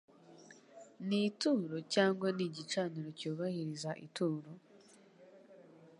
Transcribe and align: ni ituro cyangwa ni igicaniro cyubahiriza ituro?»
ni 1.07 1.19
ituro 1.29 1.77
cyangwa 1.93 2.27
ni 2.35 2.43
igicaniro 2.49 3.09
cyubahiriza 3.19 3.91
ituro?» 4.05 4.51